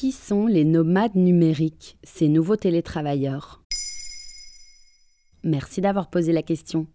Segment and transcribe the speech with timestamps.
[0.00, 3.62] Qui sont les nomades numériques, ces nouveaux télétravailleurs?
[5.44, 6.86] Merci d'avoir posé la question.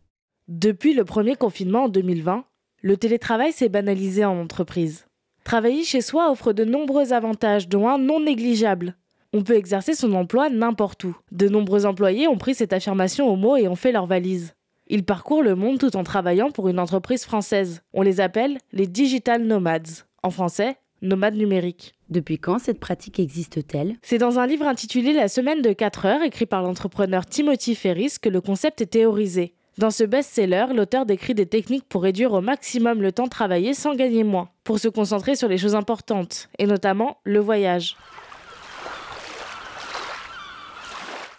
[0.47, 2.46] Depuis le premier confinement en 2020,
[2.81, 5.05] le télétravail s'est banalisé en entreprise.
[5.44, 8.96] Travailler chez soi offre de nombreux avantages, dont un non négligeable.
[9.33, 11.15] On peut exercer son emploi n'importe où.
[11.31, 14.56] De nombreux employés ont pris cette affirmation au mot et ont fait leur valise.
[14.87, 17.84] Ils parcourent le monde tout en travaillant pour une entreprise française.
[17.94, 20.08] On les appelle les digital nomads.
[20.23, 21.94] En français, nomades numériques.
[22.09, 23.95] Depuis quand cette pratique existe-t-elle?
[24.02, 28.16] C'est dans un livre intitulé La semaine de 4 heures, écrit par l'entrepreneur Timothy Ferris,
[28.22, 29.54] que le concept est théorisé.
[29.78, 33.94] Dans ce best-seller, l'auteur décrit des techniques pour réduire au maximum le temps travaillé sans
[33.94, 37.98] gagner moins, pour se concentrer sur les choses importantes, et notamment le voyage.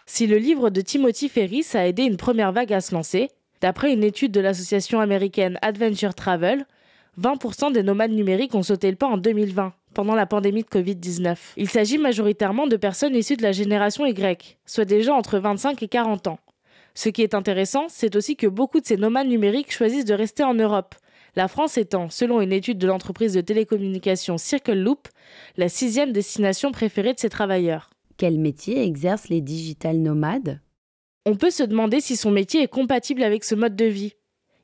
[0.05, 3.31] Si le livre de Timothy Ferris a aidé une première vague à se lancer,
[3.61, 6.67] d'après une étude de l'association américaine Adventure Travel,
[7.21, 11.37] 20% des nomades numériques ont sauté le pas en 2020, pendant la pandémie de Covid-19.
[11.57, 15.83] Il s'agit majoritairement de personnes issues de la génération Y, soit des gens entre 25
[15.83, 16.39] et 40 ans.
[16.95, 20.45] Ce qui est intéressant, c'est aussi que beaucoup de ces nomades numériques choisissent de rester
[20.45, 20.95] en Europe,
[21.37, 25.09] la France étant, selon une étude de l'entreprise de télécommunications Circle Loop,
[25.59, 27.91] la sixième destination préférée de ces travailleurs.
[28.17, 30.61] Quel métier exercent les digital nomades?
[31.27, 34.15] On peut se demander si son métier est compatible avec ce mode de vie.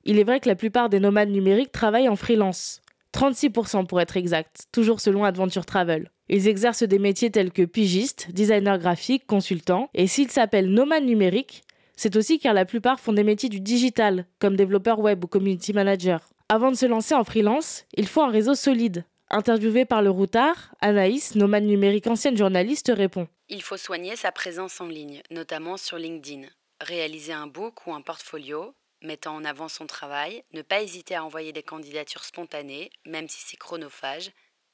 [0.04, 2.80] Il est vrai que la plupart des nomades numériques travaillent en freelance.
[3.14, 6.10] 36% pour être exact, toujours selon Adventure Travel.
[6.28, 11.62] Ils exercent des métiers tels que pigiste, designer graphique, consultant, et s'ils s'appellent nomades numériques,
[11.96, 15.72] c'est aussi car la plupart font des métiers du digital, comme développeur web ou community
[15.72, 16.20] manager.
[16.48, 19.04] Avant de se lancer en freelance, il faut un réseau solide.
[19.30, 24.80] Interviewée par le routard, Anaïs, nomade numérique ancienne journaliste, répond Il faut soigner sa présence
[24.80, 26.48] en ligne, notamment sur LinkedIn.
[26.80, 31.24] Réaliser un book ou un portfolio, mettant en avant son travail, ne pas hésiter à
[31.24, 34.30] envoyer des candidatures spontanées, même si c'est chronophage,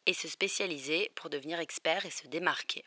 [0.07, 2.85] et se spécialiser pour devenir expert et se démarquer.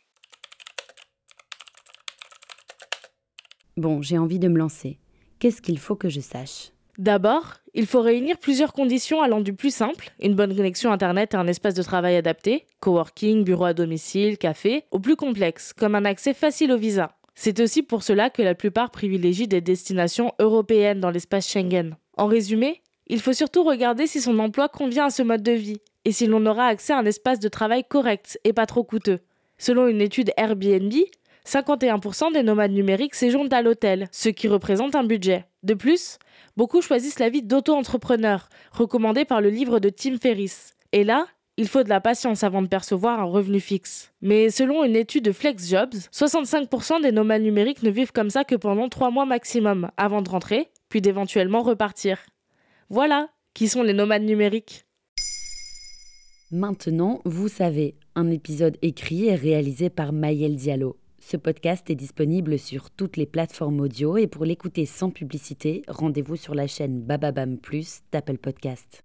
[3.78, 5.00] Bon, j'ai envie de me lancer.
[5.40, 6.72] Qu'est-ce qu'il faut que je sache?
[6.97, 11.38] D'abord, il faut réunir plusieurs conditions allant du plus simple, une bonne connexion Internet et
[11.38, 16.06] un espace de travail adapté, coworking, bureau à domicile, café, au plus complexe, comme un
[16.06, 17.16] accès facile au visa.
[17.36, 21.96] C'est aussi pour cela que la plupart privilégient des destinations européennes dans l'espace Schengen.
[22.18, 25.81] En résumé, il faut surtout regarder si son emploi convient à ce mode de vie
[26.06, 29.20] et si l'on aura accès à un espace de travail correct et pas trop coûteux.
[29.58, 30.94] Selon une étude Airbnb,
[31.46, 35.46] 51% des nomades numériques séjournent à l'hôtel, ce qui représente un budget.
[35.64, 36.18] De plus,
[36.58, 40.74] beaucoup choisissent la vie d'auto-entrepreneur, recommandée par le livre de Tim Ferriss.
[40.91, 44.12] Et là, il faut de la patience avant de percevoir un revenu fixe.
[44.22, 48.56] Mais selon une étude de FlexJobs, 65% des nomades numériques ne vivent comme ça que
[48.56, 52.17] pendant 3 mois maximum, avant de rentrer, puis d'éventuellement repartir.
[52.90, 54.85] Voilà qui sont les nomades numériques.
[56.51, 60.97] Maintenant, vous savez, un épisode écrit et réalisé par Maël Diallo.
[61.19, 66.35] Ce podcast est disponible sur toutes les plateformes audio et pour l'écouter sans publicité, rendez-vous
[66.35, 69.03] sur la chaîne Bababam Plus d'Apple Podcast.